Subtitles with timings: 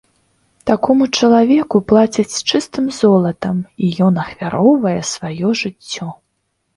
[0.69, 6.09] Такому чалавеку плацяць чыстым золатам, і ён ахвяроўвае сваё жыццё.